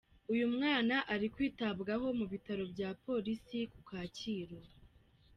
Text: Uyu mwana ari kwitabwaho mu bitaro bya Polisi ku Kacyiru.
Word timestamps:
Uyu 0.33 0.45
mwana 0.55 0.95
ari 1.13 1.27
kwitabwaho 1.33 2.07
mu 2.19 2.25
bitaro 2.31 2.63
bya 2.73 2.89
Polisi 3.05 3.59
ku 3.71 3.79
Kacyiru. 3.89 4.59